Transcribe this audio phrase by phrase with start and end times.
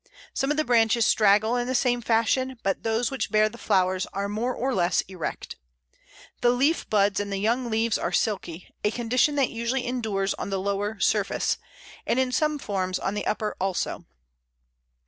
[0.33, 4.07] Some of the branches straggle in the same fashion, but those which bear the flowers
[4.13, 5.57] are more or less erect.
[6.41, 10.49] The leaf buds and the young leaves are silky, a condition that usually endures on
[10.49, 11.59] the lower surface,
[12.07, 14.05] and in some forms on the upper also.